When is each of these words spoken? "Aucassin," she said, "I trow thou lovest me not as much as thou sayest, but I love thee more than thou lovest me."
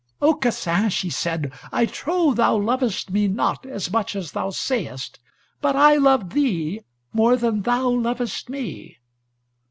"Aucassin," 0.19 0.89
she 0.89 1.11
said, 1.11 1.53
"I 1.71 1.85
trow 1.85 2.33
thou 2.33 2.57
lovest 2.57 3.11
me 3.11 3.27
not 3.27 3.67
as 3.67 3.91
much 3.91 4.15
as 4.15 4.31
thou 4.31 4.49
sayest, 4.49 5.19
but 5.61 5.75
I 5.75 5.93
love 5.97 6.31
thee 6.31 6.81
more 7.13 7.35
than 7.37 7.61
thou 7.61 7.87
lovest 7.89 8.49
me." 8.49 8.97